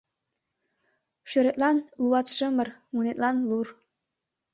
—Шӧретлан 1.29 1.77
луатшымыр, 2.01 2.69
мунетлан 2.93 3.35
лур. 3.49 3.67